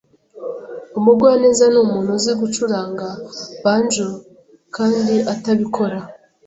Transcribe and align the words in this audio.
Umugwaneza 0.99 1.63
numuntu 1.73 2.09
uzi 2.17 2.31
gucuranga 2.41 3.07
banjo 3.63 4.07
kandi 4.75 5.15
atabikora. 5.33 5.97